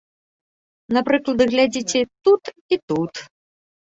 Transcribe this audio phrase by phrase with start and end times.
[0.95, 1.99] Напрыклад, глядзіце
[2.29, 2.43] тут
[2.75, 3.13] і тут.